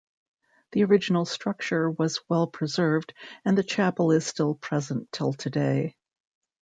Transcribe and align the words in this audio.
The 0.71 0.83
original 0.83 1.25
structure 1.25 1.87
was 1.91 2.21
well 2.27 2.47
preserved 2.47 3.13
and 3.45 3.55
the 3.55 3.61
chapel 3.63 4.09
is 4.11 4.25
still 4.25 4.55
present 4.55 5.11
till 5.11 5.33
today. 5.33 5.95